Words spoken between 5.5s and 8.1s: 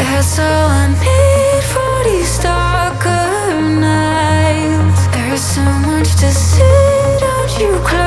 much to see, don't you cry?